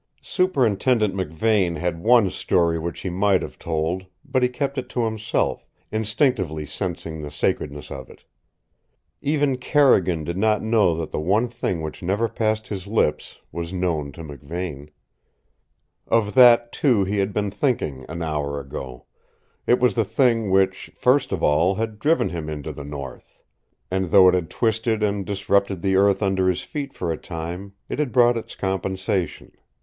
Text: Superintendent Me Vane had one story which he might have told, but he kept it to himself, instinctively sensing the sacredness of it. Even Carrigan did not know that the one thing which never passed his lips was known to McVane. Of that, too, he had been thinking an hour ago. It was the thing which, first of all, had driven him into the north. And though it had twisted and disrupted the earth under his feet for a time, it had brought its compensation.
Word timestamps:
Superintendent 0.23 1.13
Me 1.13 1.25
Vane 1.25 1.75
had 1.75 2.01
one 2.03 2.31
story 2.31 2.79
which 2.79 3.01
he 3.01 3.11
might 3.11 3.43
have 3.43 3.59
told, 3.59 4.07
but 4.25 4.41
he 4.41 4.49
kept 4.49 4.79
it 4.79 4.89
to 4.89 5.05
himself, 5.05 5.67
instinctively 5.91 6.65
sensing 6.65 7.21
the 7.21 7.29
sacredness 7.29 7.91
of 7.91 8.09
it. 8.09 8.23
Even 9.21 9.57
Carrigan 9.57 10.23
did 10.23 10.37
not 10.39 10.63
know 10.63 10.95
that 10.97 11.11
the 11.11 11.19
one 11.19 11.47
thing 11.47 11.81
which 11.83 12.01
never 12.01 12.27
passed 12.27 12.67
his 12.67 12.87
lips 12.87 13.41
was 13.51 13.71
known 13.71 14.11
to 14.13 14.23
McVane. 14.23 14.89
Of 16.07 16.33
that, 16.33 16.71
too, 16.71 17.03
he 17.03 17.19
had 17.19 17.31
been 17.31 17.51
thinking 17.51 18.03
an 18.09 18.23
hour 18.23 18.59
ago. 18.59 19.05
It 19.67 19.79
was 19.79 19.93
the 19.93 20.03
thing 20.03 20.49
which, 20.49 20.89
first 20.95 21.31
of 21.31 21.43
all, 21.43 21.75
had 21.75 21.99
driven 21.99 22.29
him 22.29 22.49
into 22.49 22.73
the 22.73 22.83
north. 22.83 23.43
And 23.91 24.05
though 24.05 24.27
it 24.29 24.33
had 24.33 24.49
twisted 24.49 25.03
and 25.03 25.23
disrupted 25.27 25.83
the 25.83 25.95
earth 25.95 26.23
under 26.23 26.49
his 26.49 26.61
feet 26.63 26.91
for 26.95 27.11
a 27.11 27.17
time, 27.19 27.73
it 27.87 27.99
had 27.99 28.11
brought 28.11 28.35
its 28.35 28.55
compensation. 28.55 29.51